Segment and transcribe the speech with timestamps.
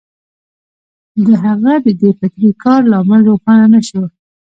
[1.25, 4.03] د هغه د دې فطري کار لامل روښانه نه شو